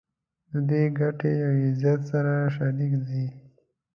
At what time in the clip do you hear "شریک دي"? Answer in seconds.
2.55-3.25